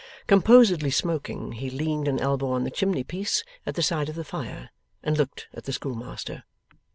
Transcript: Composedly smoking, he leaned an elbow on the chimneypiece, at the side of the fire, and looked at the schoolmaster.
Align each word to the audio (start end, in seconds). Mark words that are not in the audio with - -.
Composedly 0.25 0.89
smoking, 0.89 1.51
he 1.51 1.69
leaned 1.69 2.07
an 2.07 2.19
elbow 2.19 2.49
on 2.53 2.63
the 2.63 2.71
chimneypiece, 2.71 3.43
at 3.67 3.75
the 3.75 3.83
side 3.83 4.09
of 4.09 4.15
the 4.15 4.23
fire, 4.23 4.71
and 5.03 5.15
looked 5.15 5.47
at 5.53 5.65
the 5.65 5.73
schoolmaster. 5.73 6.43